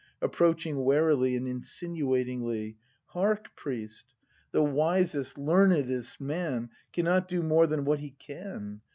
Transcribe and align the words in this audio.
[Approaching 0.19 0.77
warily 0.83 1.35
and 1.35 1.45
insinuatingly^ 1.45 2.77
Hark, 3.09 3.55
priest; 3.55 4.15
the 4.51 4.63
wisest, 4.63 5.37
learned 5.37 5.87
'st 6.03 6.19
man 6.19 6.71
Cannot 6.91 7.27
do 7.27 7.43
more 7.43 7.67
than 7.67 7.85
what 7.85 7.99
he 7.99 8.09
can. 8.09 8.81